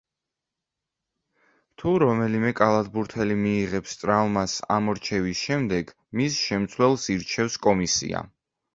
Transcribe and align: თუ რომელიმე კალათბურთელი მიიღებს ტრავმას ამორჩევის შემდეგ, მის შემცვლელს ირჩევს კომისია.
თუ 1.81 1.91
რომელიმე 2.05 2.53
კალათბურთელი 2.61 3.37
მიიღებს 3.43 3.95
ტრავმას 4.03 4.59
ამორჩევის 4.79 5.45
შემდეგ, 5.45 5.97
მის 6.19 6.43
შემცვლელს 6.49 7.11
ირჩევს 7.19 7.65
კომისია. 7.71 8.29